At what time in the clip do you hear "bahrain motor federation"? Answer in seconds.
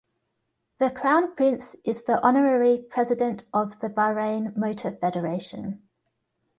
3.91-5.83